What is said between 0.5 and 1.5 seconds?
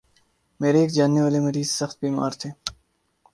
میرے ایک جاننے والے